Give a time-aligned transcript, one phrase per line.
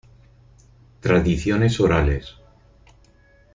[0.99, 2.33] Tradiciones orales.